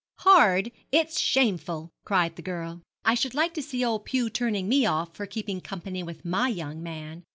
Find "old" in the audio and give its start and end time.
3.85-4.03